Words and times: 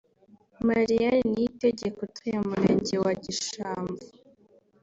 Mariane 0.67 1.23
Niyitegeka 1.29 1.99
utuye 2.07 2.33
mu 2.41 2.45
murenge 2.51 2.95
wa 3.03 3.13
Gishamvu 3.23 4.03